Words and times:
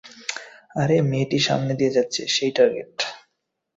আরে, 0.75 0.97
মেয়েটি 1.01 1.37
সামনে 1.39 1.73
দিয়ে 1.73 1.91
যাচ্ছে, 1.91 2.21
সেই 2.27 2.51
টার্গেট। 2.51 2.93